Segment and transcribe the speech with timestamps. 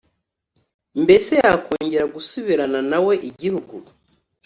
[1.03, 3.75] Mbese yakongera gusubirana na we igihugu